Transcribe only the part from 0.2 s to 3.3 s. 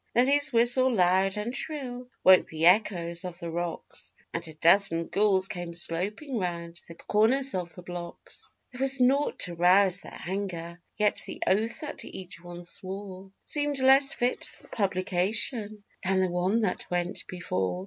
his whistle, loud and shrill, woke the echoes